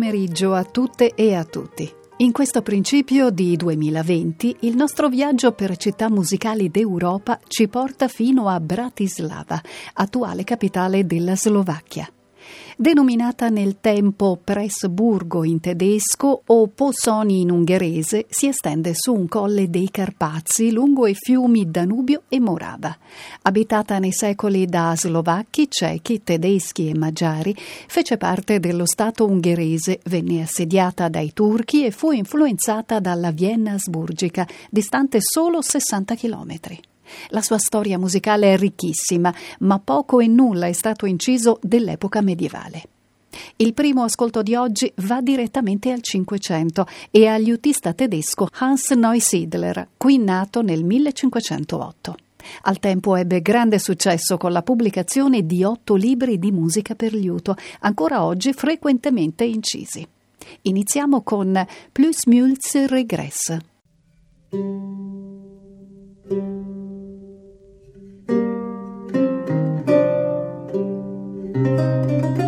Pomeriggio 0.00 0.54
a 0.54 0.64
tutte 0.64 1.12
e 1.14 1.34
a 1.34 1.44
tutti. 1.44 1.92
In 2.18 2.32
questo 2.32 2.62
principio 2.62 3.28
di 3.28 3.54
2020 3.54 4.56
il 4.60 4.74
nostro 4.74 5.10
viaggio 5.10 5.52
per 5.52 5.76
città 5.76 6.08
musicali 6.08 6.70
d'Europa 6.70 7.38
ci 7.46 7.68
porta 7.68 8.08
fino 8.08 8.48
a 8.48 8.58
Bratislava, 8.60 9.60
attuale 9.92 10.42
capitale 10.42 11.04
della 11.04 11.36
Slovacchia. 11.36 12.10
Denominata 12.80 13.50
nel 13.50 13.76
tempo 13.78 14.38
Pressburgo 14.42 15.44
in 15.44 15.60
tedesco 15.60 16.44
o 16.46 16.66
Possoni 16.68 17.42
in 17.42 17.50
ungherese, 17.50 18.24
si 18.30 18.46
estende 18.46 18.92
su 18.94 19.12
un 19.12 19.28
colle 19.28 19.68
dei 19.68 19.90
Carpazi 19.90 20.72
lungo 20.72 21.06
i 21.06 21.14
fiumi 21.14 21.70
Danubio 21.70 22.22
e 22.30 22.40
Morava. 22.40 22.96
Abitata 23.42 23.98
nei 23.98 24.12
secoli 24.12 24.64
da 24.64 24.94
slovacchi, 24.96 25.68
cechi, 25.68 26.24
tedeschi 26.24 26.88
e 26.88 26.96
magiari, 26.96 27.54
fece 27.54 28.16
parte 28.16 28.60
dello 28.60 28.86
Stato 28.86 29.26
ungherese, 29.26 30.00
venne 30.04 30.40
assediata 30.40 31.10
dai 31.10 31.34
turchi 31.34 31.84
e 31.84 31.90
fu 31.90 32.12
influenzata 32.12 32.98
dalla 32.98 33.30
Vienna 33.30 33.72
asburgica, 33.72 34.48
distante 34.70 35.18
solo 35.20 35.60
60 35.60 36.14
chilometri. 36.14 36.80
La 37.28 37.42
sua 37.42 37.58
storia 37.58 37.98
musicale 37.98 38.54
è 38.54 38.56
ricchissima, 38.56 39.34
ma 39.60 39.78
poco 39.78 40.20
e 40.20 40.26
nulla 40.26 40.66
è 40.66 40.72
stato 40.72 41.06
inciso 41.06 41.58
dell'epoca 41.62 42.20
medievale. 42.20 42.82
Il 43.56 43.74
primo 43.74 44.02
ascolto 44.02 44.42
di 44.42 44.54
oggi 44.54 44.92
va 44.96 45.20
direttamente 45.20 45.92
al 45.92 46.02
Cinquecento 46.02 46.86
e 47.10 47.26
al 47.26 47.42
liutista 47.42 47.92
tedesco 47.92 48.48
Hans 48.58 48.90
Neusiedler, 48.90 49.88
qui 49.96 50.18
nato 50.18 50.62
nel 50.62 50.84
1508. 50.84 52.16
Al 52.62 52.78
tempo 52.78 53.16
ebbe 53.16 53.40
grande 53.42 53.78
successo 53.78 54.36
con 54.36 54.52
la 54.52 54.62
pubblicazione 54.62 55.44
di 55.44 55.62
otto 55.62 55.94
libri 55.94 56.38
di 56.38 56.50
musica 56.50 56.94
per 56.94 57.12
liuto, 57.12 57.56
ancora 57.80 58.24
oggi 58.24 58.52
frequentemente 58.52 59.44
incisi. 59.44 60.06
Iniziamo 60.62 61.22
con 61.22 61.66
Plus 61.92 62.24
Mulz 62.26 62.86
Regress. 62.86 63.56
Música 71.60 72.39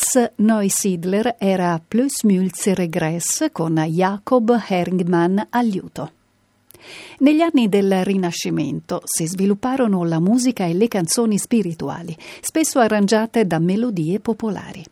Hans 0.00 0.32
Neusiedler 0.36 1.36
era 1.38 1.78
Plus 1.86 2.22
Mülze 2.22 2.72
Regress 2.74 3.48
con 3.52 3.74
Jacob 3.74 4.58
Herngmann 4.66 5.38
al 5.50 5.66
liuto. 5.66 6.12
Negli 7.18 7.42
anni 7.42 7.68
del 7.68 8.02
Rinascimento 8.02 9.02
si 9.04 9.26
svilupparono 9.26 10.02
la 10.04 10.18
musica 10.18 10.64
e 10.64 10.72
le 10.72 10.88
canzoni 10.88 11.36
spirituali, 11.36 12.16
spesso 12.40 12.78
arrangiate 12.78 13.46
da 13.46 13.58
melodie 13.58 14.20
popolari. 14.20 14.82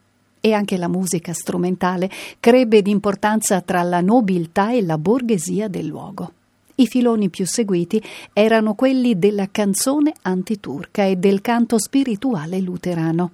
E 0.40 0.52
anche 0.52 0.76
la 0.76 0.88
musica 0.88 1.32
strumentale 1.32 2.10
crebbe 2.38 2.82
d'importanza 2.82 3.62
tra 3.62 3.80
la 3.82 4.02
nobiltà 4.02 4.72
e 4.72 4.82
la 4.82 4.98
borghesia 4.98 5.68
del 5.68 5.86
luogo. 5.86 6.32
I 6.74 6.86
filoni 6.86 7.30
più 7.30 7.46
seguiti 7.46 8.02
erano 8.34 8.74
quelli 8.74 9.18
della 9.18 9.48
canzone 9.50 10.12
antiturca 10.20 11.04
e 11.04 11.16
del 11.16 11.40
canto 11.40 11.78
spirituale 11.78 12.60
luterano. 12.60 13.30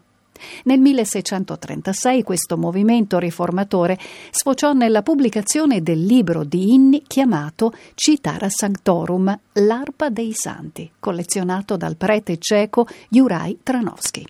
Nel 0.64 0.80
1636 0.80 2.22
questo 2.22 2.56
movimento 2.56 3.18
riformatore 3.18 3.98
sfociò 4.30 4.72
nella 4.72 5.02
pubblicazione 5.02 5.82
del 5.82 6.04
libro 6.04 6.44
di 6.44 6.72
inni 6.72 7.02
chiamato 7.06 7.72
Citara 7.94 8.48
Sanctorum, 8.48 9.38
l'arpa 9.52 10.10
dei 10.10 10.32
santi, 10.32 10.90
collezionato 10.98 11.76
dal 11.76 11.96
prete 11.96 12.38
ceco 12.38 12.86
Juraj 13.08 13.56
Tranovsky. 13.62 14.24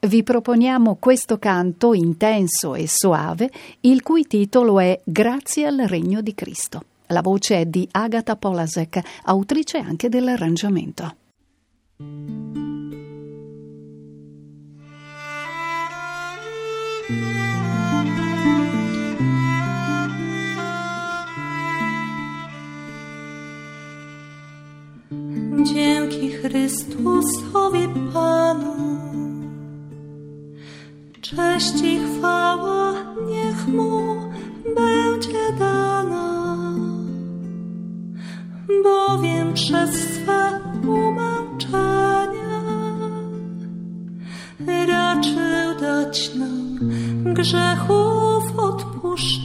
Vi 0.00 0.22
proponiamo 0.22 0.96
questo 1.00 1.38
canto 1.38 1.92
intenso 1.92 2.76
e 2.76 2.86
soave, 2.86 3.50
il 3.80 4.02
cui 4.02 4.26
titolo 4.26 4.78
è 4.78 5.00
Grazie 5.02 5.66
al 5.66 5.78
Regno 5.86 6.20
di 6.20 6.34
Cristo. 6.34 6.82
La 7.08 7.20
voce 7.20 7.62
è 7.62 7.66
di 7.66 7.88
Agata 7.90 8.36
Polasek, 8.36 9.00
autrice 9.24 9.78
anche 9.78 10.08
dell'arrangiamento. 10.08 11.16
Dzięki 25.62 26.30
Chrystusowi 26.30 27.88
Panu, 28.12 28.76
cześć 31.20 31.82
i 31.82 31.98
chwała 31.98 32.92
niech 33.28 33.68
Mu 33.68 34.16
będzie 34.76 35.52
dana, 35.58 36.54
bowiem 38.84 39.54
przez 39.54 39.90
swe 39.90 40.60
umęczenia 40.88 42.08
raczył 44.86 45.80
dać 45.80 46.34
nam 46.34 46.78
grzechów 47.34 48.58
odpuszczenie. 48.58 49.37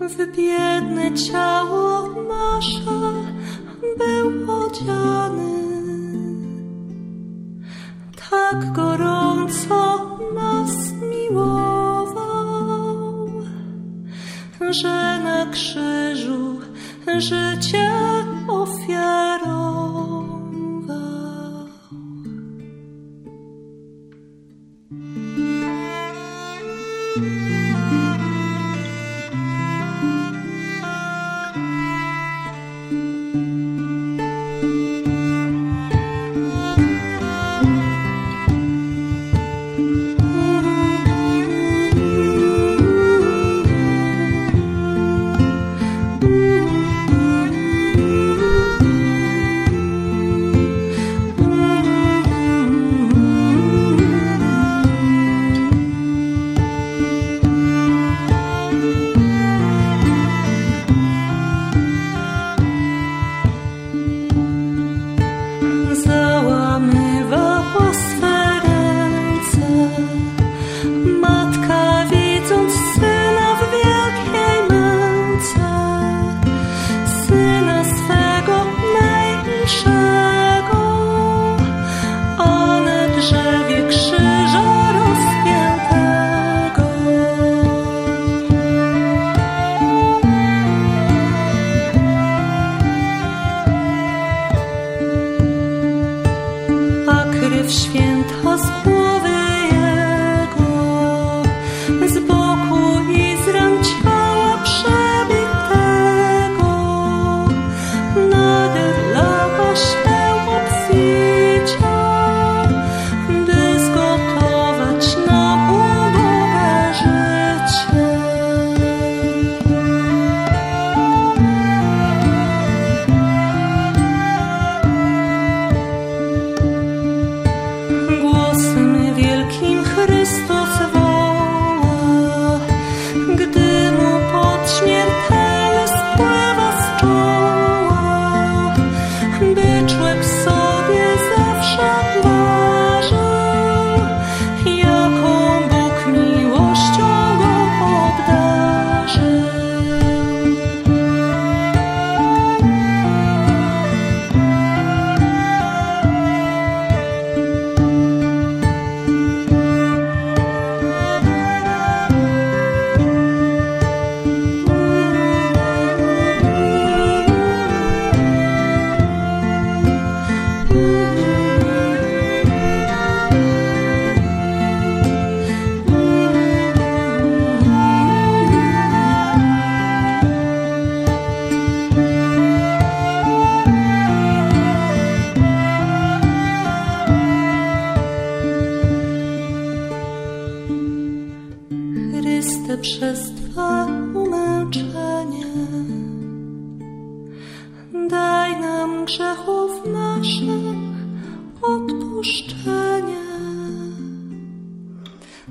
w 0.00 0.36
biedne 0.36 1.14
ciało 1.14 2.08
nasze 2.28 3.00
był 3.98 4.52
odziany. 4.52 5.58
Tak 8.30 8.72
gorąco 8.72 10.08
nas 10.34 10.92
miłował, 11.10 12.26
że 14.70 15.18
na 15.24 15.46
krzyżu 15.46 16.60
życie 17.18 17.92
ofiarował. 18.48 19.17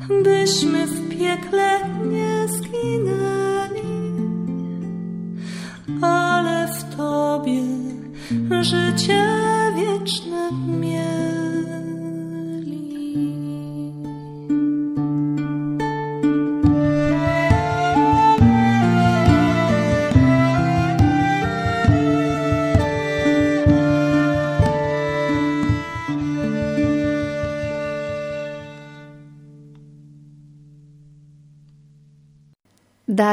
Byśmy 0.10 0.88
w 0.88 1.10
piekle 1.10 1.80
nie 2.06 2.48
zginęli, 2.48 3.27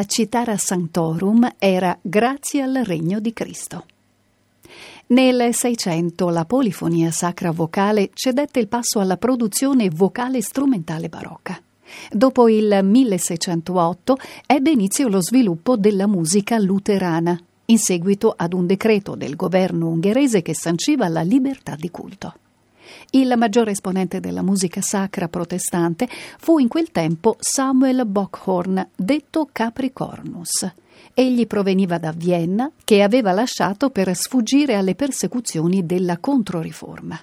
da 0.05 0.07
Citara 0.07 0.57
Sanctorum 0.59 1.55
era 1.59 1.97
Grazie 2.01 2.61
al 2.63 2.83
Regno 2.85 3.21
di 3.21 3.33
Cristo. 3.33 3.87
Nel 5.09 5.55
Seicento 5.55 6.29
la 6.29 6.45
polifonia 6.45 7.11
sacra 7.11 7.51
vocale 7.51 8.11
cedette 8.13 8.61
il 8.61 8.69
passo 8.69 9.01
alla 9.01 9.17
produzione 9.17 9.89
vocale 9.89 10.43
strumentale 10.43 11.09
barocca. 11.09 11.59
Dopo 12.11 12.49
il 12.49 12.81
1608 12.83 14.19
ebbe 14.47 14.71
inizio 14.71 15.09
lo 15.09 15.23
sviluppo 15.23 15.77
della 15.77 16.07
musica 16.07 16.59
luterana, 16.59 17.39
in 17.67 17.79
seguito 17.79 18.35
ad 18.37 18.53
un 18.53 18.67
decreto 18.67 19.15
del 19.15 19.37
governo 19.37 19.89
ungherese 19.89 20.43
che 20.43 20.55
sanciva 20.55 21.09
la 21.09 21.23
libertà 21.23 21.77
di 21.77 21.91
culto. 21.91 22.35
Il 23.15 23.33
maggiore 23.37 23.71
esponente 23.71 24.19
della 24.19 24.43
musica 24.43 24.81
sacra 24.81 25.29
protestante 25.29 26.09
fu 26.37 26.59
in 26.59 26.67
quel 26.67 26.91
tempo 26.91 27.37
Samuel 27.39 28.07
Bockhorn, 28.07 28.89
detto 28.97 29.49
Capricornus. 29.53 30.69
Egli 31.15 31.47
proveniva 31.47 31.99
da 31.99 32.11
Vienna, 32.11 32.69
che 32.83 33.03
aveva 33.05 33.31
lasciato 33.31 33.91
per 33.91 34.13
sfuggire 34.17 34.75
alle 34.75 34.97
persecuzioni 34.97 35.87
della 35.87 36.19
Controriforma. 36.19 37.17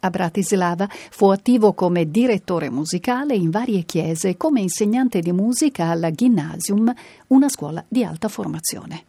A 0.00 0.10
Bratislava 0.10 0.86
fu 0.90 1.28
attivo 1.28 1.72
come 1.72 2.10
direttore 2.10 2.68
musicale 2.68 3.34
in 3.34 3.48
varie 3.48 3.84
chiese 3.84 4.28
e 4.28 4.36
come 4.36 4.60
insegnante 4.60 5.20
di 5.20 5.32
musica 5.32 5.86
alla 5.86 6.10
Gymnasium, 6.10 6.92
una 7.28 7.48
scuola 7.48 7.82
di 7.88 8.04
alta 8.04 8.28
formazione. 8.28 9.04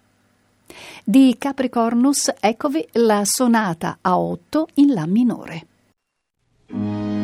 Di 1.03 1.35
Capricornus 1.37 2.31
eccovi 2.39 2.87
la 2.93 3.23
sonata 3.25 3.97
a 3.99 4.17
otto 4.17 4.69
in 4.75 4.93
La 4.93 5.05
minore. 5.05 5.65
Mm-hmm. 6.71 7.18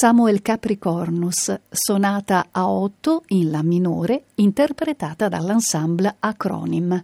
Samuel 0.00 0.42
Capricornus, 0.42 1.58
sonata 1.68 2.50
a 2.52 2.68
otto 2.70 3.24
in 3.30 3.50
La 3.50 3.64
minore, 3.64 4.26
interpretata 4.36 5.26
dall'ensemble 5.26 6.14
Acronym. 6.20 7.02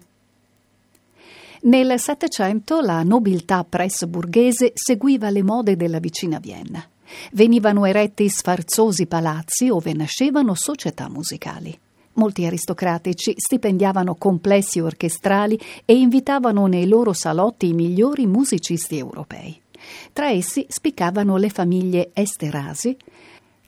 Nel 1.62 1.98
Settecento 1.98 2.80
la 2.80 3.02
nobiltà 3.02 3.64
pressburghese 3.64 4.70
seguiva 4.76 5.30
le 5.30 5.42
mode 5.42 5.74
della 5.74 5.98
vicina 5.98 6.38
Vienna. 6.38 6.88
Venivano 7.32 7.84
eretti 7.84 8.28
sfarzosi 8.28 9.06
palazzi 9.06 9.68
ove 9.70 9.92
nascevano 9.92 10.54
società 10.54 11.08
musicali. 11.08 11.76
Molti 12.12 12.46
aristocratici 12.46 13.34
stipendiavano 13.36 14.14
complessi 14.14 14.78
orchestrali 14.78 15.58
e 15.84 15.96
invitavano 15.96 16.66
nei 16.66 16.86
loro 16.86 17.12
salotti 17.12 17.66
i 17.66 17.72
migliori 17.72 18.24
musicisti 18.28 18.96
europei. 18.96 19.62
Tra 20.12 20.30
essi 20.30 20.66
spiccavano 20.68 21.36
le 21.36 21.48
famiglie 21.48 22.10
Esterasi, 22.12 22.96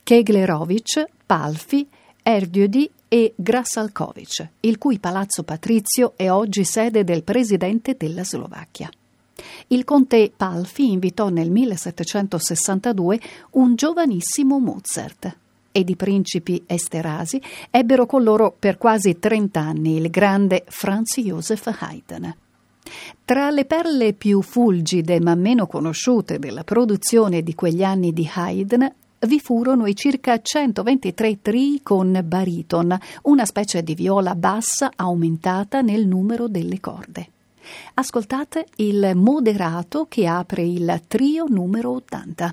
Keglerovic, 0.03 1.05
Palfi, 1.25 1.87
Erdiodi 2.23 2.89
e 3.07 3.33
Grasalkovic, 3.35 4.49
il 4.61 4.77
cui 4.77 4.99
palazzo 4.99 5.43
patrizio 5.43 6.13
è 6.15 6.29
oggi 6.29 6.63
sede 6.63 7.03
del 7.03 7.23
presidente 7.23 7.95
della 7.97 8.23
Slovacchia. 8.23 8.89
Il 9.67 9.83
conte 9.83 10.31
Palfi 10.35 10.91
invitò 10.91 11.29
nel 11.29 11.51
1762 11.51 13.19
un 13.51 13.75
giovanissimo 13.75 14.59
Mozart 14.59 15.35
ed 15.71 15.89
i 15.89 15.95
principi 15.95 16.63
Esterasi 16.65 17.41
ebbero 17.69 18.05
con 18.05 18.23
loro 18.23 18.55
per 18.57 18.77
quasi 18.77 19.19
trent'anni 19.19 19.97
il 19.97 20.09
grande 20.09 20.63
Franz 20.67 21.19
Joseph 21.19 21.67
Haydn. 21.79 22.35
Tra 23.23 23.49
le 23.49 23.65
perle 23.65 24.13
più 24.13 24.41
fulgide 24.41 25.19
ma 25.19 25.35
meno 25.35 25.67
conosciute 25.67 26.39
della 26.39 26.63
produzione 26.63 27.41
di 27.43 27.55
quegli 27.55 27.83
anni 27.83 28.13
di 28.13 28.29
Haydn 28.33 28.91
vi 29.19 29.39
furono 29.39 29.87
i 29.87 29.95
circa 29.95 30.39
123 30.39 31.41
trii 31.41 31.81
con 31.81 32.19
bariton, 32.23 32.97
una 33.23 33.45
specie 33.45 33.81
di 33.81 33.95
viola 33.95 34.35
bassa 34.35 34.91
aumentata 34.95 35.81
nel 35.81 36.05
numero 36.05 36.47
delle 36.47 36.79
corde. 36.79 37.29
Ascoltate 37.95 38.67
il 38.77 39.11
moderato 39.15 40.05
che 40.07 40.27
apre 40.27 40.63
il 40.63 41.01
trio 41.07 41.45
numero 41.47 41.91
80. 41.91 42.51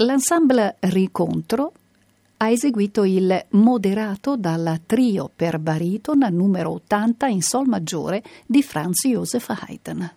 L'ensemble 0.00 0.76
Ricontro 0.80 1.72
ha 2.38 2.50
eseguito 2.50 3.04
il 3.04 3.46
moderato 3.50 4.36
dal 4.36 4.80
trio 4.86 5.30
per 5.34 5.58
bariton 5.58 6.26
numero 6.30 6.72
80 6.72 7.26
in 7.26 7.42
sol 7.42 7.66
maggiore 7.66 8.22
di 8.46 8.62
Franz 8.62 9.06
Joseph 9.06 9.48
Haydn. 9.48 10.12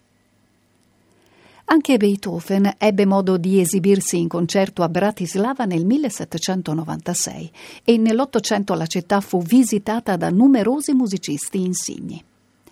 Anche 1.65 1.97
Beethoven 1.97 2.75
ebbe 2.77 3.05
modo 3.05 3.37
di 3.37 3.59
esibirsi 3.59 4.19
in 4.19 4.27
concerto 4.27 4.83
a 4.83 4.89
Bratislava 4.89 5.63
nel 5.65 5.85
1796 5.85 7.51
e 7.85 7.97
nell'Ottocento 7.97 8.73
la 8.73 8.85
città 8.85 9.21
fu 9.21 9.41
visitata 9.41 10.17
da 10.17 10.29
numerosi 10.29 10.93
musicisti 10.93 11.61
insigni. 11.61 12.21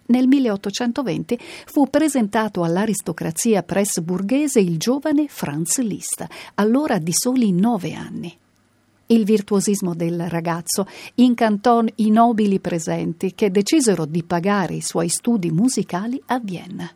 Nel 0.07 0.27
1820 0.27 1.39
fu 1.65 1.89
presentato 1.89 2.63
all'aristocrazia 2.63 3.63
pressburghese 3.63 4.59
il 4.59 4.77
giovane 4.77 5.27
Franz 5.27 5.79
Liszt, 5.79 6.27
allora 6.55 6.97
di 6.97 7.13
soli 7.13 7.51
nove 7.53 7.93
anni. 7.93 8.37
Il 9.11 9.25
virtuosismo 9.25 9.95
del 9.95 10.29
ragazzo 10.29 10.85
incantò 11.15 11.83
i 11.95 12.11
nobili 12.11 12.59
presenti 12.59 13.33
che 13.33 13.49
decisero 13.49 14.05
di 14.05 14.23
pagare 14.23 14.75
i 14.75 14.81
suoi 14.81 15.09
studi 15.09 15.49
musicali 15.49 16.21
a 16.27 16.37
Vienna. 16.37 16.87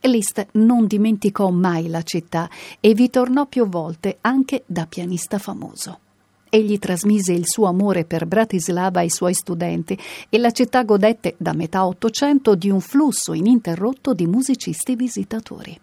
Liszt 0.00 0.44
non 0.54 0.88
dimenticò 0.88 1.50
mai 1.50 1.86
la 1.88 2.02
città 2.02 2.50
e 2.80 2.94
vi 2.94 3.10
tornò 3.10 3.46
più 3.46 3.68
volte 3.68 4.18
anche 4.22 4.64
da 4.66 4.86
pianista 4.86 5.38
famoso. 5.38 6.00
Egli 6.48 6.80
trasmise 6.80 7.32
il 7.32 7.46
suo 7.46 7.66
amore 7.66 8.04
per 8.04 8.26
Bratislava 8.26 8.98
ai 8.98 9.10
suoi 9.10 9.34
studenti 9.34 9.96
e 10.28 10.38
la 10.38 10.50
città 10.50 10.82
godette 10.82 11.36
da 11.38 11.52
metà 11.52 11.86
Ottocento 11.86 12.56
di 12.56 12.70
un 12.70 12.80
flusso 12.80 13.34
ininterrotto 13.34 14.14
di 14.14 14.26
musicisti 14.26 14.96
visitatori. 14.96 15.78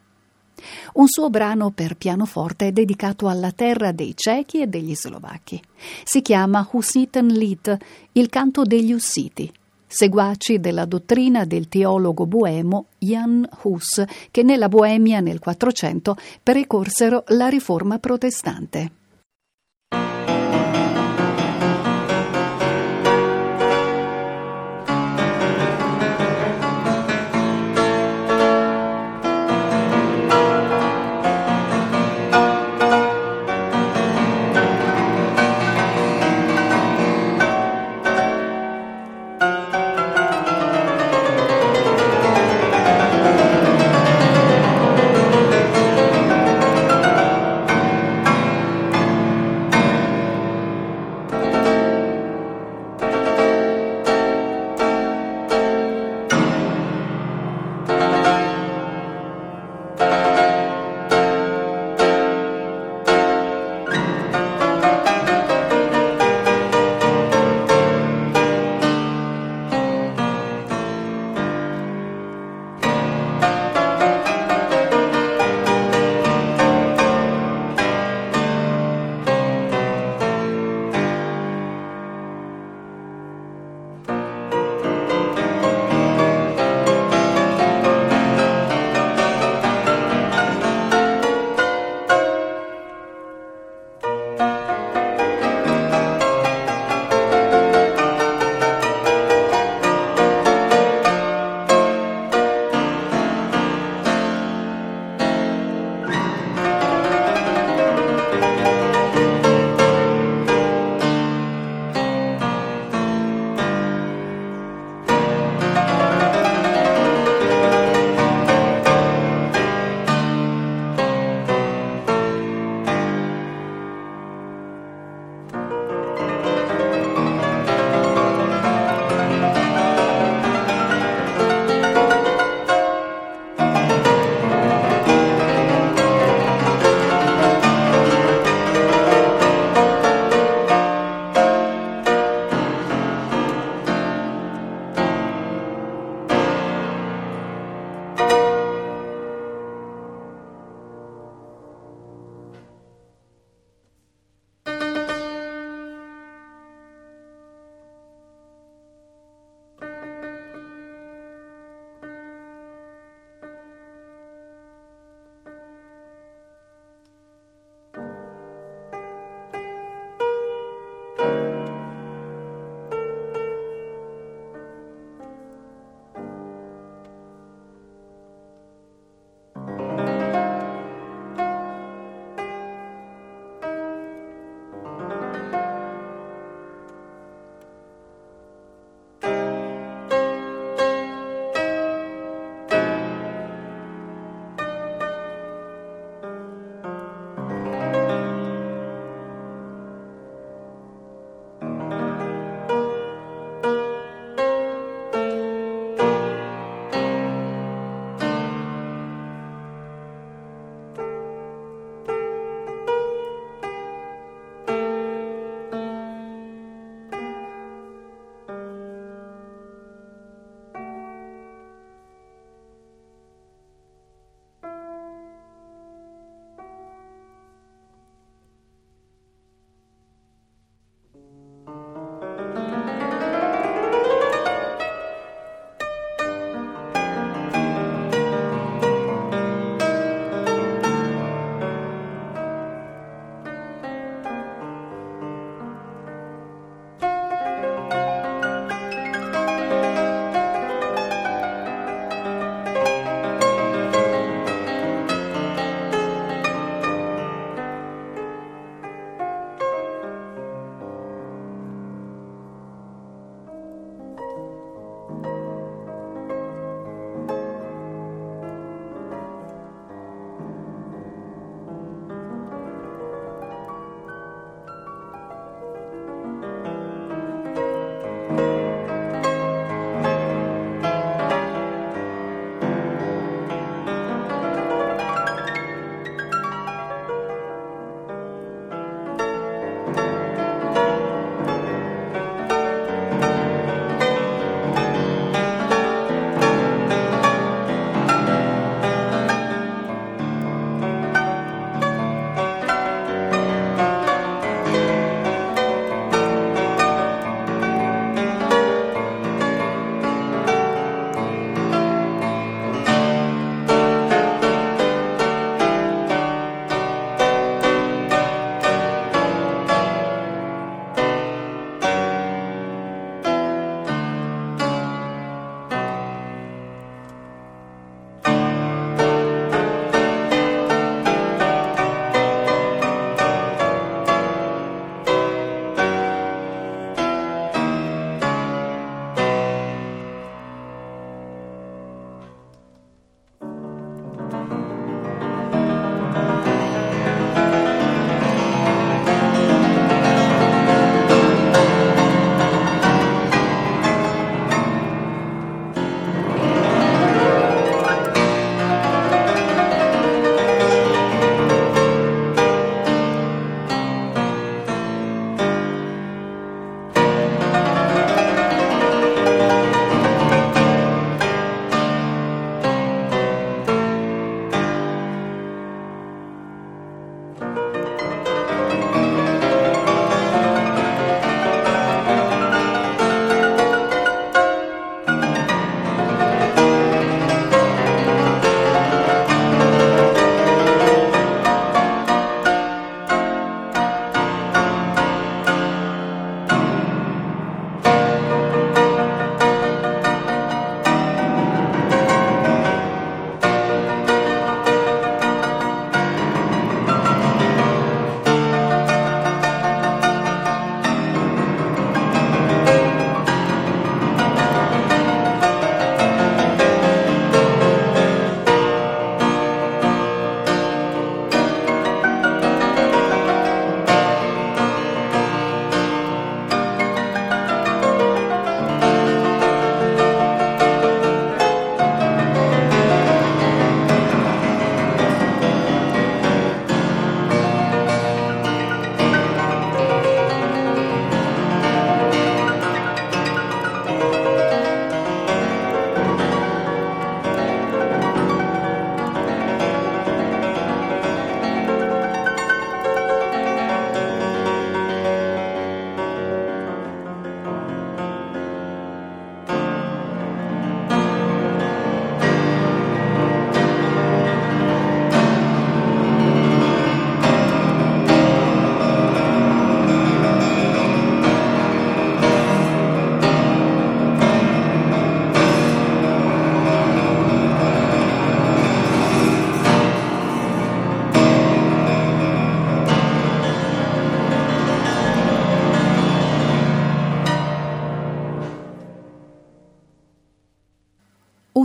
Un 0.94 1.08
suo 1.08 1.30
brano 1.30 1.72
per 1.72 1.96
pianoforte 1.96 2.68
è 2.68 2.72
dedicato 2.72 3.28
alla 3.28 3.52
terra 3.52 3.92
dei 3.92 4.14
cechi 4.16 4.62
e 4.62 4.68
degli 4.68 4.96
slovacchi. 4.96 5.62
Si 6.04 6.22
chiama 6.22 6.68
Hussitenlied, 6.72 7.78
il 8.14 8.30
canto 8.30 8.64
degli 8.64 8.92
Ussiti, 8.92 9.52
seguaci 9.88 10.60
della 10.60 10.86
dottrina 10.86 11.46
del 11.46 11.68
teologo 11.68 12.26
boemo 12.26 12.88
Jan 12.98 13.48
Hus, 13.64 14.04
che 14.32 14.44
nella 14.44 14.70
Boemia 14.70 15.20
nel 15.20 15.40
400 15.40 16.18
precorsero 16.44 17.24
la 17.28 17.48
riforma 17.48 18.00
protestante. 18.00 18.92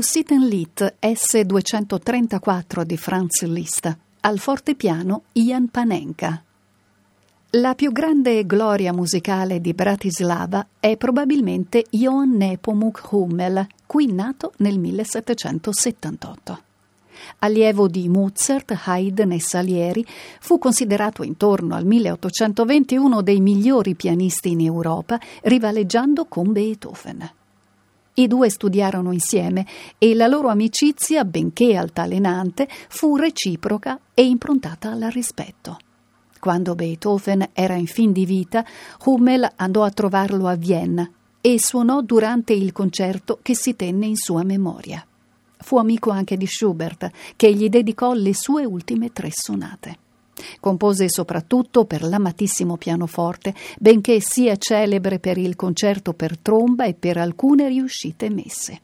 Sittenlied 0.00 0.96
S234 1.00 2.82
di 2.82 2.96
Franz 2.96 3.42
Liszt, 3.42 3.96
al 4.20 4.38
fortepiano 4.38 5.22
Ian 5.32 5.68
Panenka. 5.68 6.42
La 7.54 7.74
più 7.74 7.90
grande 7.90 8.46
gloria 8.46 8.92
musicale 8.92 9.60
di 9.60 9.74
Bratislava 9.74 10.66
è 10.78 10.96
probabilmente 10.96 11.84
Johann 11.90 12.36
Nepomuk 12.36 13.08
Hummel, 13.10 13.66
qui 13.86 14.12
nato 14.12 14.52
nel 14.58 14.78
1778. 14.78 16.62
Allievo 17.40 17.88
di 17.88 18.08
Mozart, 18.08 18.80
Haydn 18.84 19.32
e 19.32 19.40
Salieri, 19.40 20.06
fu 20.40 20.58
considerato 20.58 21.22
intorno 21.22 21.74
al 21.74 21.84
1820 21.84 22.96
uno 22.96 23.22
dei 23.22 23.40
migliori 23.40 23.94
pianisti 23.94 24.50
in 24.50 24.60
Europa, 24.60 25.18
rivaleggiando 25.42 26.26
con 26.26 26.52
Beethoven. 26.52 27.38
I 28.14 28.26
due 28.26 28.50
studiarono 28.50 29.12
insieme 29.12 29.66
e 29.98 30.14
la 30.14 30.26
loro 30.26 30.48
amicizia, 30.48 31.24
benché 31.24 31.76
altalenante, 31.76 32.68
fu 32.88 33.16
reciproca 33.16 33.98
e 34.14 34.24
improntata 34.24 34.90
al 34.90 35.08
rispetto. 35.10 35.78
Quando 36.38 36.74
Beethoven 36.74 37.50
era 37.52 37.74
in 37.74 37.86
fin 37.86 38.12
di 38.12 38.24
vita, 38.24 38.64
Hummel 39.04 39.48
andò 39.56 39.84
a 39.84 39.90
trovarlo 39.90 40.46
a 40.48 40.54
Vienna 40.54 41.08
e 41.40 41.58
suonò 41.60 42.00
durante 42.02 42.52
il 42.52 42.72
concerto 42.72 43.38
che 43.42 43.54
si 43.54 43.76
tenne 43.76 44.06
in 44.06 44.16
sua 44.16 44.42
memoria. 44.42 45.04
Fu 45.58 45.76
amico 45.76 46.10
anche 46.10 46.36
di 46.36 46.46
Schubert, 46.46 47.10
che 47.36 47.52
gli 47.52 47.68
dedicò 47.68 48.12
le 48.12 48.34
sue 48.34 48.64
ultime 48.64 49.12
tre 49.12 49.28
sonate. 49.30 49.98
Compose 50.60 51.08
soprattutto 51.08 51.84
per 51.84 52.02
l'amatissimo 52.02 52.76
pianoforte, 52.76 53.54
benché 53.78 54.20
sia 54.20 54.56
celebre 54.56 55.18
per 55.18 55.38
il 55.38 55.56
concerto 55.56 56.12
per 56.12 56.38
tromba 56.38 56.84
e 56.84 56.94
per 56.94 57.16
alcune 57.16 57.68
riuscite 57.68 58.30
messe. 58.30 58.80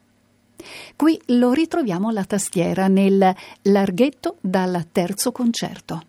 Qui 0.96 1.20
lo 1.26 1.52
ritroviamo 1.52 2.08
alla 2.08 2.24
tastiera 2.24 2.88
nel 2.88 3.34
Larghetto 3.62 4.36
dal 4.40 4.86
terzo 4.90 5.30
concerto. 5.32 6.02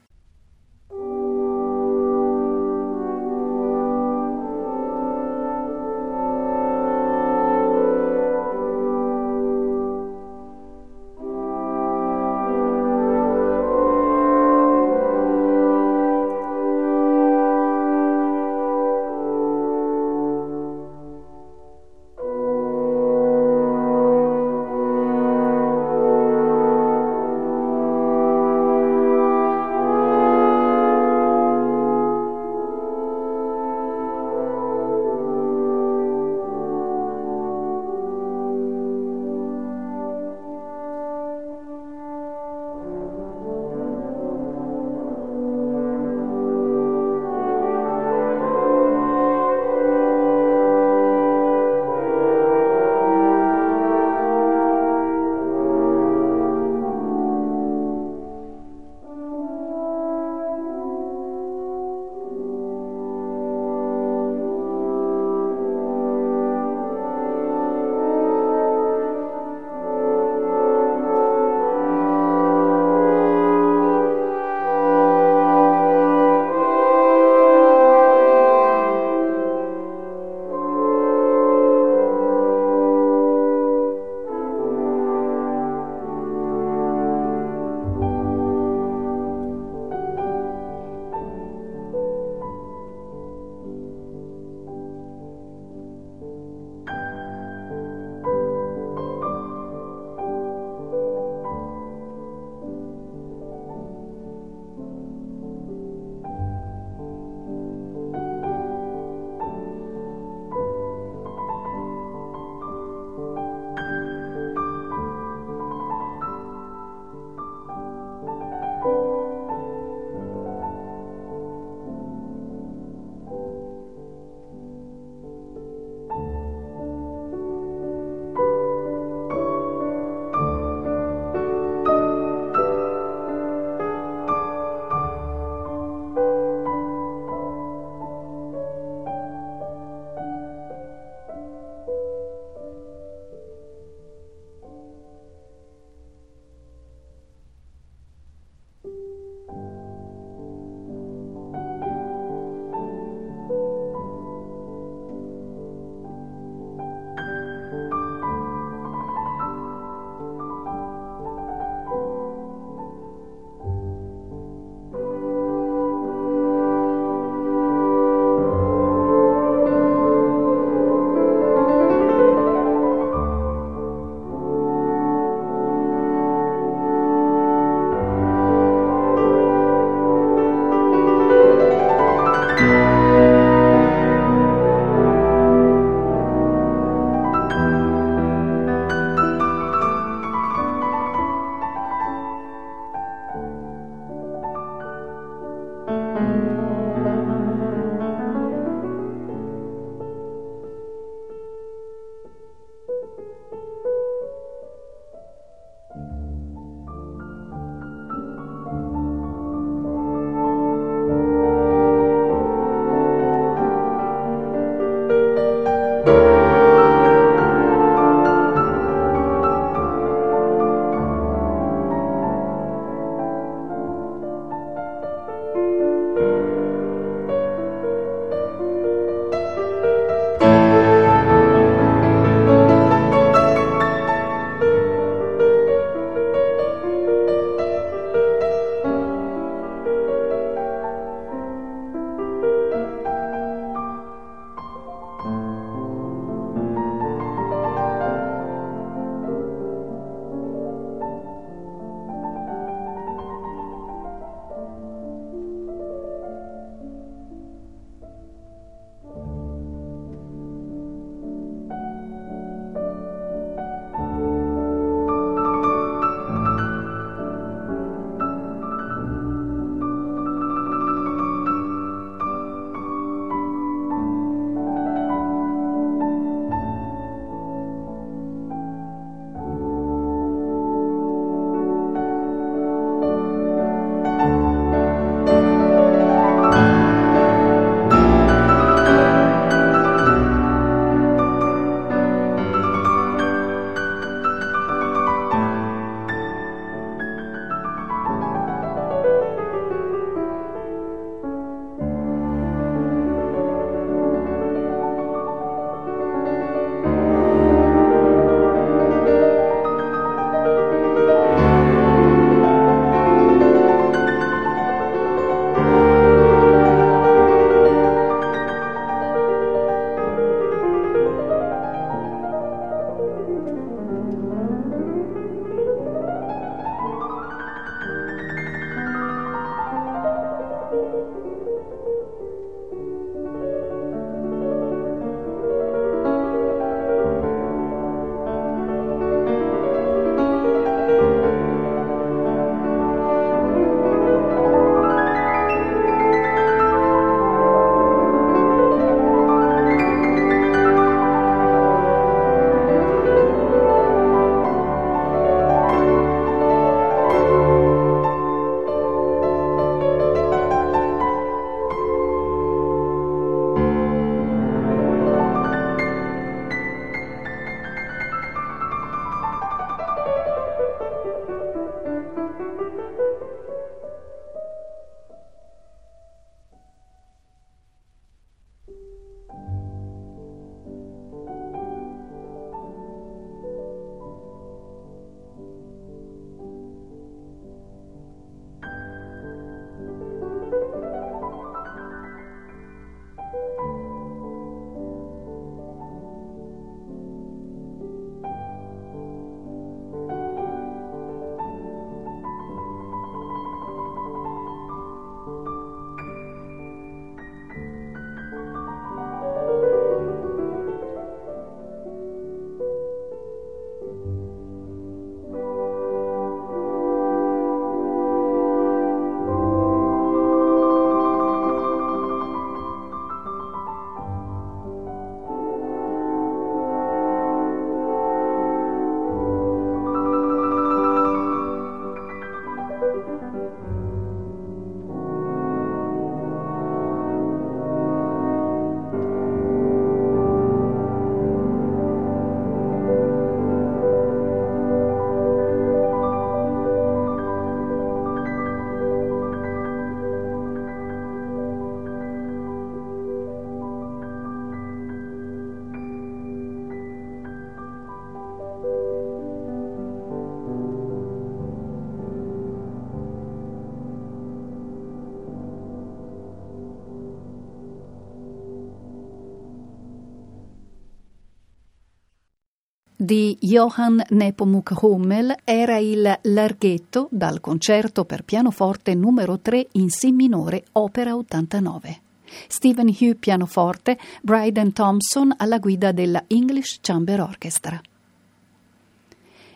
Di 473.07 473.37
Johann 473.39 474.01
Nepomuk 474.09 474.73
Hummel 474.81 475.33
era 475.45 475.77
il 475.77 476.19
Larghetto 476.23 477.07
dal 477.09 477.39
concerto 477.39 478.03
per 478.03 478.25
pianoforte 478.25 478.95
numero 478.95 479.39
3 479.39 479.67
in 479.73 479.89
Si 479.89 480.11
minore, 480.11 480.65
opera 480.73 481.15
89. 481.15 482.01
Stephen 482.49 482.87
Hugh 482.87 483.15
pianoforte, 483.15 483.97
Bryden 484.21 484.73
Thompson 484.73 485.33
alla 485.37 485.57
guida 485.57 485.93
della 485.93 486.25
English 486.27 486.79
Chamber 486.81 487.21
Orchestra. 487.21 487.81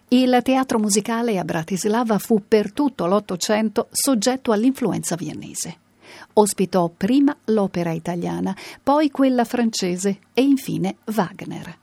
Il 0.07 0.39
teatro 0.43 0.79
musicale 0.79 1.37
a 1.37 1.43
Bratislava 1.43 2.19
fu 2.19 2.41
per 2.47 2.71
tutto 2.71 3.05
l'Ottocento 3.05 3.89
soggetto 3.91 4.53
all'influenza 4.53 5.17
viennese. 5.17 5.77
Ospitò 6.35 6.87
prima 6.87 7.35
l'opera 7.45 7.91
italiana, 7.91 8.55
poi 8.81 9.11
quella 9.11 9.43
francese 9.43 10.19
e 10.33 10.41
infine 10.41 10.95
Wagner. 11.13 11.79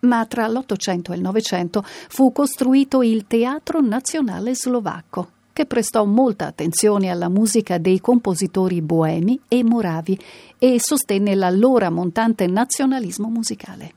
Ma 0.00 0.24
tra 0.26 0.48
l'Ottocento 0.48 1.12
e 1.12 1.16
il 1.16 1.20
Novecento 1.20 1.82
fu 1.84 2.32
costruito 2.32 3.02
il 3.02 3.26
Teatro 3.26 3.80
Nazionale 3.80 4.54
Slovacco, 4.54 5.32
che 5.52 5.66
prestò 5.66 6.04
molta 6.04 6.46
attenzione 6.46 7.10
alla 7.10 7.28
musica 7.28 7.76
dei 7.76 8.00
compositori 8.00 8.80
boemi 8.80 9.38
e 9.46 9.62
moravi 9.62 10.18
e 10.58 10.80
sostenne 10.80 11.34
l'allora 11.34 11.90
montante 11.90 12.46
nazionalismo 12.46 13.28
musicale. 13.28 13.94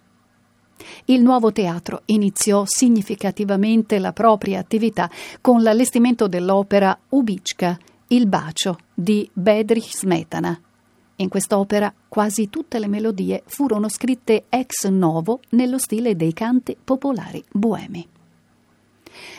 Il 1.05 1.21
nuovo 1.21 1.53
teatro 1.53 2.01
iniziò 2.07 2.63
significativamente 2.65 3.99
la 3.99 4.11
propria 4.11 4.59
attività 4.59 5.09
con 5.39 5.61
l'allestimento 5.61 6.27
dell'opera 6.27 6.97
Ubichka, 7.09 7.77
Il 8.07 8.27
bacio 8.27 8.77
di 8.93 9.29
Bedrich 9.31 9.95
Smetana. 9.95 10.59
In 11.17 11.29
quest'opera 11.29 11.93
quasi 12.07 12.49
tutte 12.49 12.79
le 12.79 12.87
melodie 12.87 13.43
furono 13.45 13.87
scritte 13.87 14.45
ex 14.49 14.87
novo 14.87 15.41
nello 15.49 15.77
stile 15.77 16.15
dei 16.15 16.33
canti 16.33 16.75
popolari 16.81 17.43
boemi. 17.51 18.07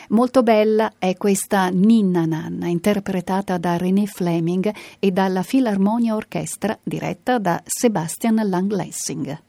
Molto 0.09 0.41
bella 0.41 0.93
è 0.97 1.17
questa 1.17 1.67
Ninna 1.67 2.25
Nanna, 2.25 2.67
interpretata 2.67 3.57
da 3.57 3.75
René 3.75 4.05
Fleming 4.05 4.73
e 4.99 5.11
dalla 5.11 5.43
Filarmonia 5.43 6.15
Orchestra 6.15 6.77
diretta 6.81 7.39
da 7.39 7.61
Sebastian 7.65 8.39
Langlessing. 8.47 9.43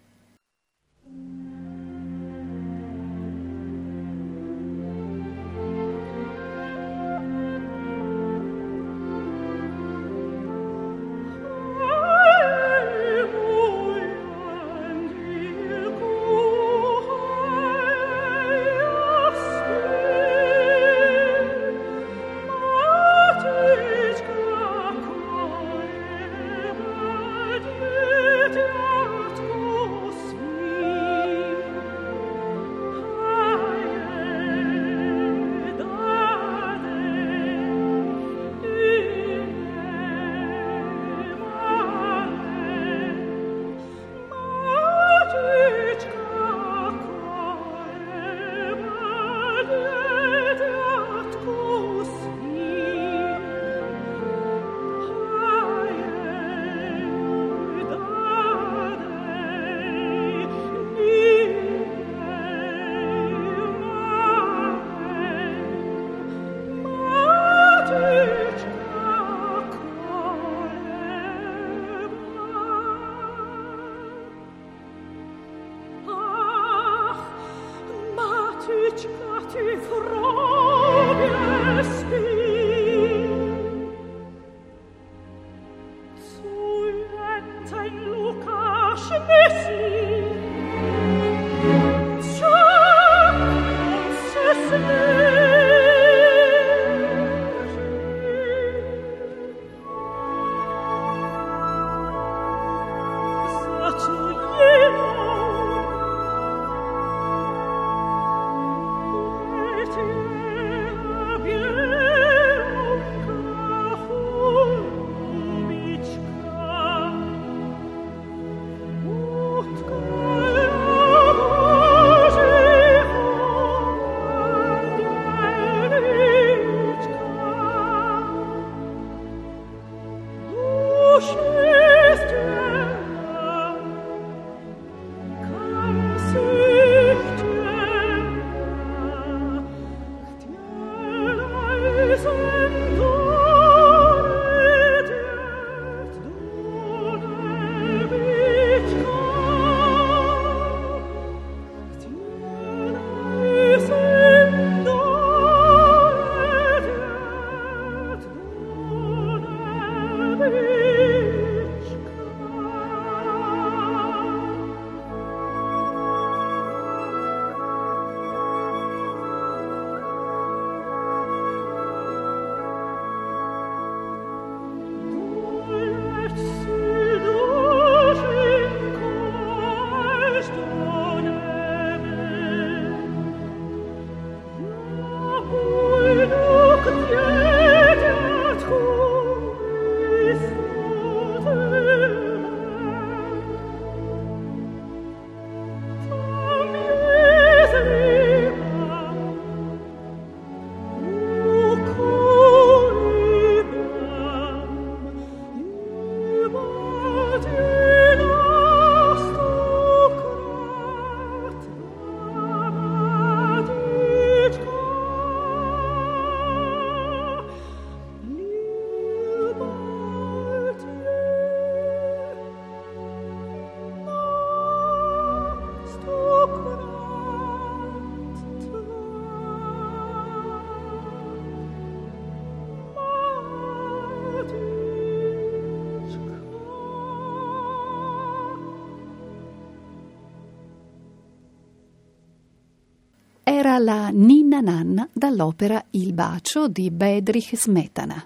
Era 243.57 243.79
la 243.79 244.11
Ninna 244.13 244.61
Nanna 244.61 245.09
dall'opera 245.11 245.83
Il 245.93 246.13
bacio 246.13 246.69
di 246.69 246.91
Bedrich 246.91 247.57
Smetana. 247.57 248.23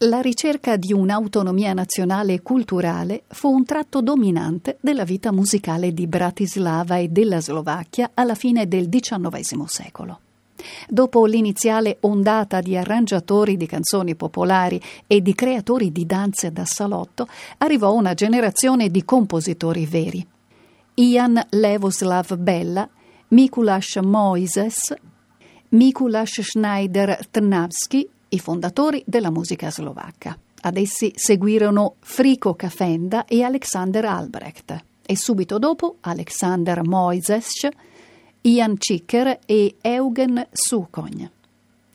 La 0.00 0.20
ricerca 0.20 0.76
di 0.76 0.92
un'autonomia 0.92 1.72
nazionale 1.72 2.34
e 2.34 2.42
culturale 2.42 3.22
fu 3.28 3.48
un 3.48 3.64
tratto 3.64 4.02
dominante 4.02 4.76
della 4.82 5.04
vita 5.04 5.32
musicale 5.32 5.94
di 5.94 6.06
Bratislava 6.06 6.96
e 6.96 7.08
della 7.08 7.40
Slovacchia 7.40 8.10
alla 8.12 8.34
fine 8.34 8.68
del 8.68 8.90
XIX 8.90 9.64
secolo. 9.64 10.20
Dopo 10.86 11.24
l'iniziale 11.24 11.96
ondata 12.00 12.60
di 12.60 12.76
arrangiatori 12.76 13.56
di 13.56 13.64
canzoni 13.64 14.14
popolari 14.14 14.78
e 15.06 15.22
di 15.22 15.34
creatori 15.34 15.90
di 15.90 16.04
danze 16.04 16.52
da 16.52 16.66
salotto, 16.66 17.26
arrivò 17.58 17.94
una 17.94 18.12
generazione 18.12 18.90
di 18.90 19.06
compositori 19.06 19.86
veri. 19.86 20.26
Ian 20.94 21.42
Levoslav 21.48 22.36
Bella, 22.36 22.86
Mikuláš 23.32 23.96
Moises, 24.02 24.92
Mikuláš 25.68 26.40
Schneider 26.42 27.26
Trnavsky 27.30 28.08
i 28.28 28.38
fondatori 28.40 29.04
della 29.06 29.30
musica 29.30 29.70
slovacca. 29.70 30.36
Ad 30.62 30.76
essi 30.76 31.12
seguirono 31.14 31.94
Frico 32.00 32.54
Kafenda 32.54 33.26
e 33.26 33.44
Alexander 33.44 34.04
Albrecht 34.04 34.84
e 35.06 35.16
subito 35.16 35.58
dopo 35.58 35.98
Alexander 36.00 36.82
Moises, 36.82 37.68
Ian 38.40 38.74
Cicker 38.76 39.38
e 39.46 39.76
Eugen 39.80 40.48
Sukogn. 40.50 41.30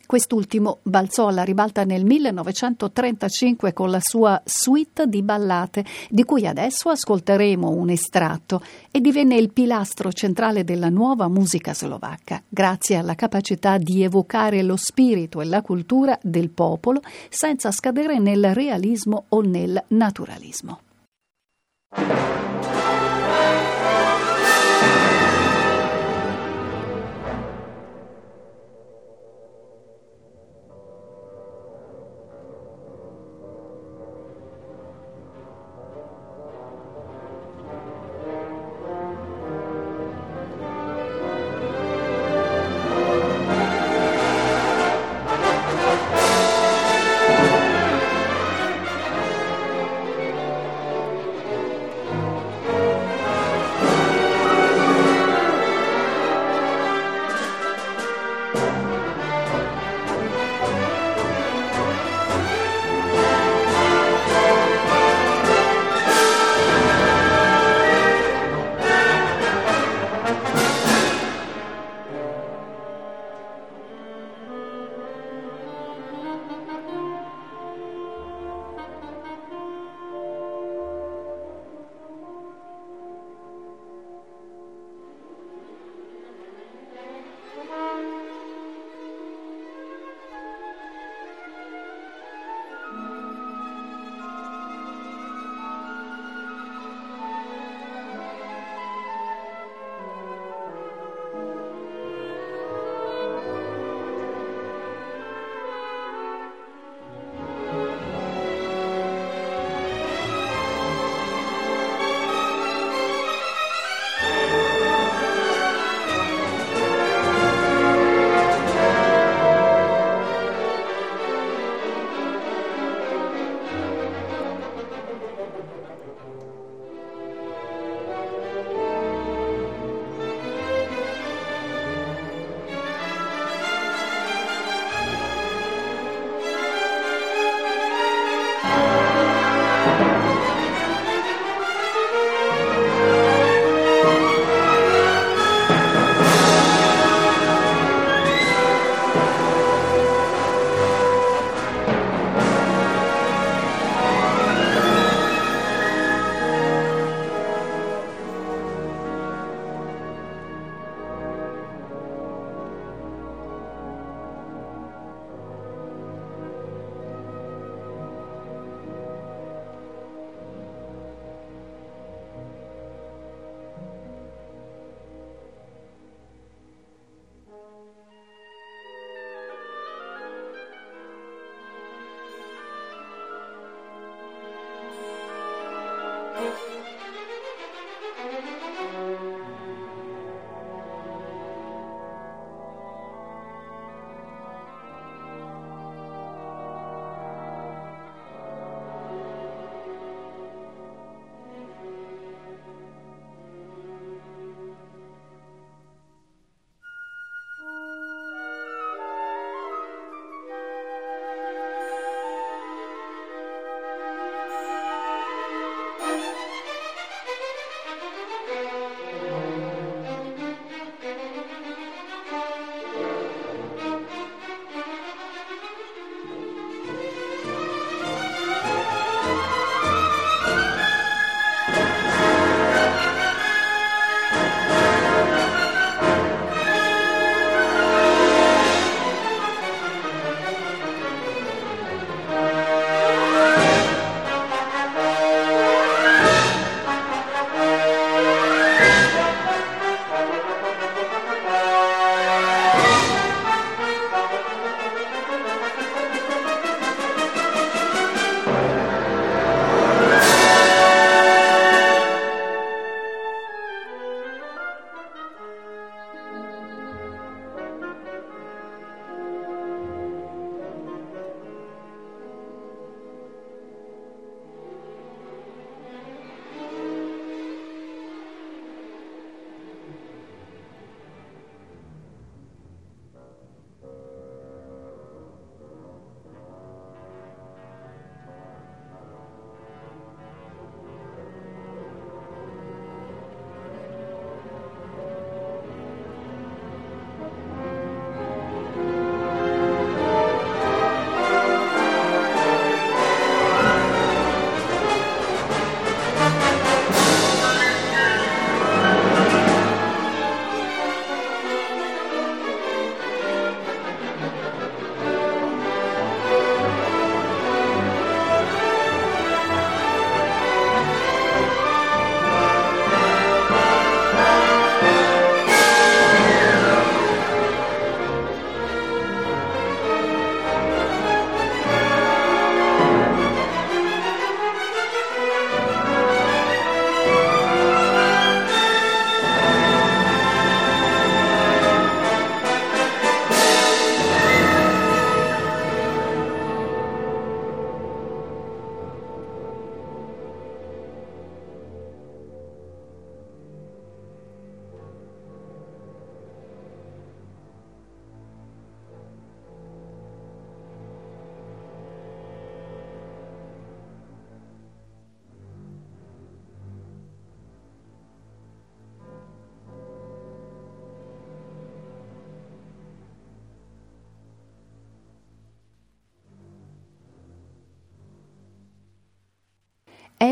Quest'ultimo 0.06 0.80
balzò 0.84 1.28
alla 1.28 1.44
ribalta 1.44 1.84
nel 1.84 2.06
1935 2.06 3.74
con 3.74 3.90
la 3.90 4.00
sua 4.00 4.42
suite 4.46 5.08
di 5.08 5.24
ballate, 5.24 5.84
di 6.10 6.24
cui 6.24 6.46
adesso 6.46 6.90
ascolteremo 6.90 7.70
un 7.70 7.90
estratto, 7.90 8.62
e 8.92 9.02
divenne 9.02 9.36
il 9.36 9.52
pilastro 9.52 10.12
centrale 10.12 10.64
della 10.64 10.90
nuova 10.90 11.28
musica 11.28 11.74
slovacca, 11.74 12.42
grazie 12.48 12.98
alla 12.98 13.16
capacità 13.16 13.78
di 13.78 14.04
evocare 14.04 14.62
lo 14.62 14.76
spirito 14.76 15.42
e 15.42 15.46
la 15.46 15.62
cultura 15.62 16.18
del 16.22 16.50
popolo 16.50 17.02
senza 17.30 17.72
scadere 17.72 18.20
nel 18.20 18.54
realismo 18.54 19.26
o 19.30 19.42
nel 19.42 19.84
naturalismo. 19.88 20.80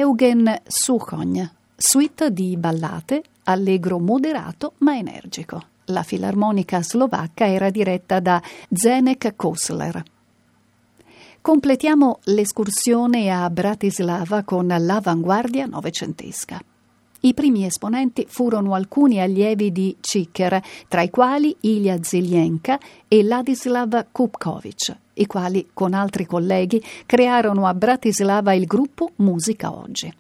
Eugen 0.03 0.53
Suchon, 0.67 1.49
suite 1.77 2.29
di 2.33 2.57
ballate, 2.57 3.23
allegro 3.45 3.99
moderato 3.99 4.73
ma 4.79 4.97
energico. 4.97 5.67
La 5.85 6.03
filarmonica 6.03 6.83
slovacca 6.83 7.47
era 7.47 7.69
diretta 7.69 8.19
da 8.19 8.43
Zenek 8.69 9.33
Kosler. 9.37 10.03
Completiamo 11.39 12.19
l'escursione 12.23 13.29
a 13.31 13.49
Bratislava 13.49 14.43
con 14.43 14.67
l'avanguardia 14.67 15.67
novecentesca. 15.67 16.61
I 17.25 17.33
primi 17.33 17.63
esponenti 17.63 18.25
furono 18.27 18.73
alcuni 18.73 19.21
allievi 19.21 19.71
di 19.71 19.95
Cicher, 20.01 20.61
tra 20.89 21.03
i 21.03 21.09
quali 21.09 21.55
Ilya 21.61 22.03
Zelienka 22.03 22.77
e 23.07 23.23
Ladislav 23.23 24.07
Kupkovic, 24.11 24.93
i 25.13 25.25
quali, 25.25 25.69
con 25.73 25.93
altri 25.93 26.25
colleghi, 26.25 26.83
crearono 27.05 27.65
a 27.65 27.73
Bratislava 27.73 28.53
il 28.53 28.65
gruppo 28.65 29.11
Musica 29.17 29.73
Oggi. 29.73 30.13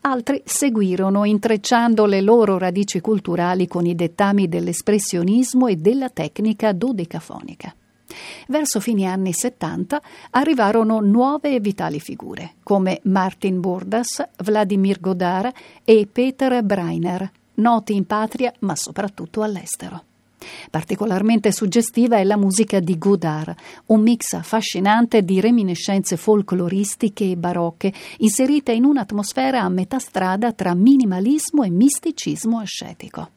Altri 0.00 0.42
seguirono 0.44 1.24
intrecciando 1.24 2.04
le 2.04 2.20
loro 2.20 2.58
radici 2.58 3.00
culturali 3.00 3.68
con 3.68 3.86
i 3.86 3.94
dettami 3.94 4.48
dell'espressionismo 4.48 5.68
e 5.68 5.76
della 5.76 6.08
tecnica 6.08 6.72
dodecafonica. 6.72 7.72
Verso 8.48 8.80
fine 8.80 9.06
anni 9.06 9.32
70 9.32 10.02
arrivarono 10.30 11.00
nuove 11.00 11.54
e 11.54 11.60
vitali 11.60 12.00
figure, 12.00 12.54
come 12.62 13.00
Martin 13.04 13.60
Burdas, 13.60 14.22
Vladimir 14.38 15.00
Godard 15.00 15.52
e 15.84 16.08
Peter 16.10 16.62
Breiner, 16.62 17.30
noti 17.54 17.94
in 17.94 18.06
patria 18.06 18.52
ma 18.60 18.74
soprattutto 18.74 19.42
all'estero. 19.42 20.04
Particolarmente 20.70 21.52
suggestiva 21.52 22.16
è 22.16 22.24
la 22.24 22.36
musica 22.36 22.80
di 22.80 22.96
Godard, 22.96 23.54
un 23.86 24.00
mix 24.00 24.32
affascinante 24.32 25.22
di 25.22 25.40
reminiscenze 25.40 26.16
folcloristiche 26.16 27.30
e 27.30 27.36
barocche, 27.36 27.92
inserite 28.18 28.72
in 28.72 28.84
un'atmosfera 28.84 29.60
a 29.60 29.68
metà 29.68 29.98
strada 29.98 30.52
tra 30.52 30.74
minimalismo 30.74 31.62
e 31.62 31.70
misticismo 31.70 32.58
ascetico. 32.58 33.28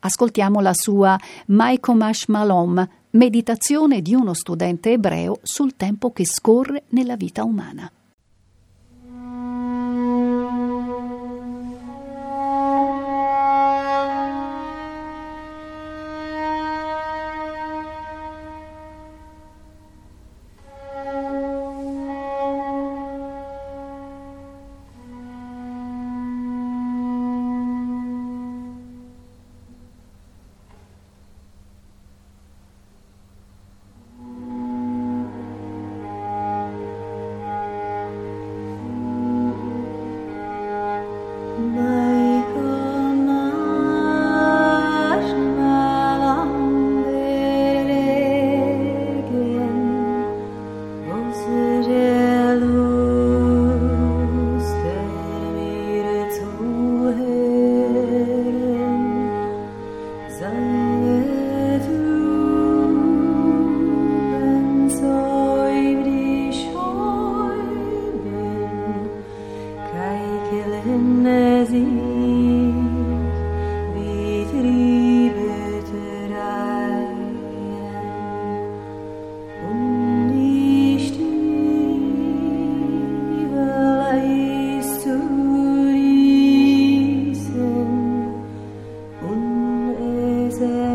Ascoltiamo 0.00 0.60
la 0.60 0.74
sua 0.74 1.18
Maikomash 1.46 2.26
Malom, 2.26 2.88
meditazione 3.14 4.02
di 4.02 4.12
uno 4.14 4.34
studente 4.34 4.90
ebreo 4.90 5.38
sul 5.42 5.76
tempo 5.76 6.10
che 6.10 6.24
scorre 6.26 6.84
nella 6.88 7.16
vita 7.16 7.44
umana. 7.44 7.90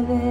puede 0.04 0.29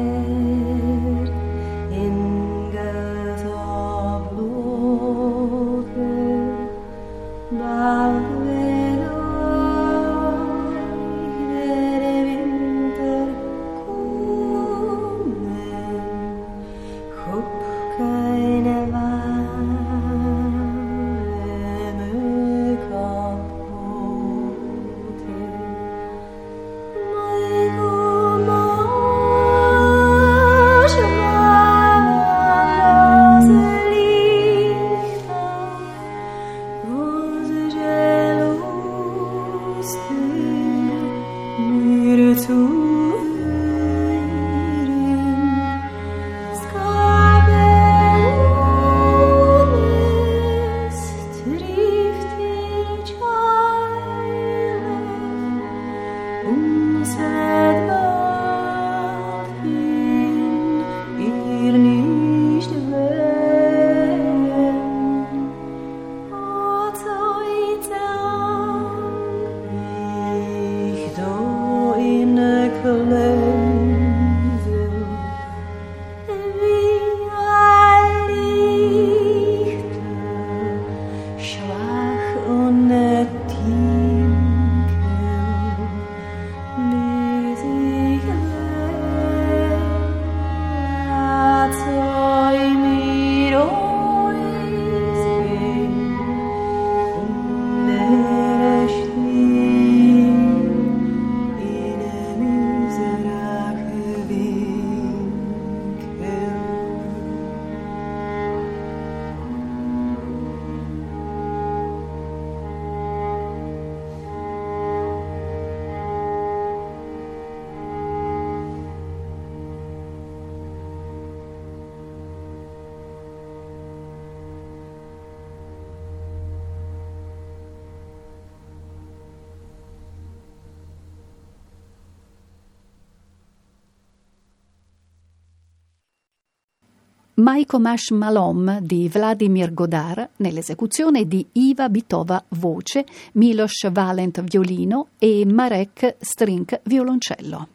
Maiko 137.38 137.78
Mash 137.78 138.10
Malom 138.10 138.80
di 138.80 139.08
Vladimir 139.08 139.72
Godard 139.72 140.30
nell'esecuzione 140.38 141.24
di 141.24 141.46
Iva 141.52 141.88
Bitova 141.88 142.42
voce, 142.48 143.06
Milos 143.34 143.88
Valent 143.92 144.42
violino 144.42 145.10
e 145.20 145.46
Marek 145.46 146.16
Strink 146.18 146.80
violoncello. 146.82 147.68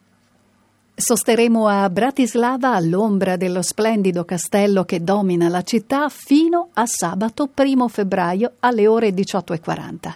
Sosteremo 0.94 1.66
a 1.70 1.90
Bratislava 1.90 2.74
all'ombra 2.74 3.38
dello 3.38 3.62
splendido 3.62 4.26
castello 4.26 4.84
che 4.84 5.02
domina 5.02 5.48
la 5.48 5.62
città 5.62 6.10
fino 6.10 6.72
a 6.74 6.86
sabato 6.86 7.50
1 7.56 7.88
febbraio 7.88 8.56
alle 8.60 8.86
ore 8.86 9.12
18.40. 9.12 10.14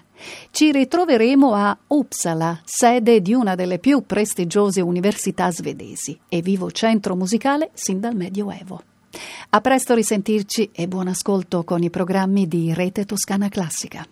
Ci 0.52 0.74
ritroveremo 0.74 1.54
a 1.54 1.78
Uppsala, 1.88 2.60
sede 2.66 3.22
di 3.22 3.34
una 3.34 3.56
delle 3.56 3.80
più 3.80 4.04
prestigiose 4.06 4.82
università 4.82 5.50
svedesi 5.52 6.20
e 6.28 6.42
vivo 6.42 6.70
centro 6.70 7.16
musicale 7.16 7.70
sin 7.74 8.02
dal 8.02 8.14
Medioevo. 8.14 8.82
A 9.50 9.62
presto 9.62 9.94
risentirci 9.94 10.70
e 10.74 10.88
buon 10.88 11.08
ascolto 11.08 11.64
con 11.64 11.84
i 11.84 11.90
programmi 11.90 12.48
di 12.48 12.74
Rete 12.74 13.06
Toscana 13.06 13.50
Classica. 13.50 14.06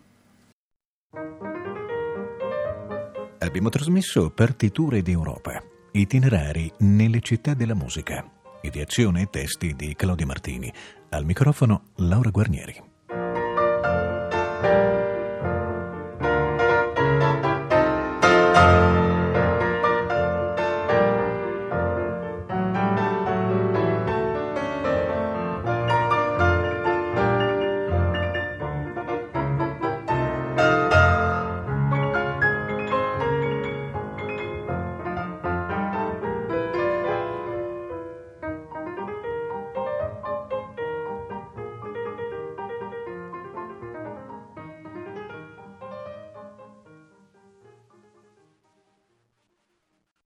Abbiamo 3.39 3.69
trasmesso 3.69 4.31
Partiture 4.31 5.01
d'Europa, 5.01 5.61
itinerari 5.91 6.71
nelle 6.79 7.21
città 7.21 7.53
della 7.53 7.75
musica, 7.75 8.25
ideazione 8.61 9.21
e 9.21 9.27
testi 9.29 9.75
di 9.75 9.93
Claudio 9.95 10.25
Martini, 10.25 10.71
al 11.09 11.25
microfono 11.25 11.89
Laura 11.97 12.29
Guarnieri. 12.31 12.94